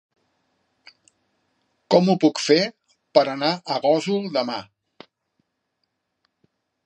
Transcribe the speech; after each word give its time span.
Com 1.95 2.09
ho 2.09 2.15
puc 2.23 2.41
fer 2.45 2.57
per 3.17 3.25
anar 3.35 3.51
a 3.55 3.77
Gósol 3.85 4.27
demà? 4.39 4.57